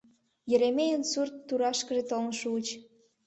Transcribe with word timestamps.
Еремейын 0.55 1.03
сурт 1.11 1.33
турашкыже 1.47 2.03
толын 2.09 2.33
шуыч. 2.39 2.67